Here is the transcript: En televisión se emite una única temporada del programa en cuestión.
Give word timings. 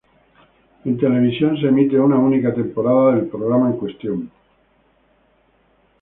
En 0.83 0.97
televisión 0.97 1.59
se 1.61 1.67
emite 1.67 1.99
una 1.99 2.17
única 2.17 2.51
temporada 2.55 3.11
del 3.17 3.27
programa 3.27 3.67
en 3.69 3.77
cuestión. 3.77 4.31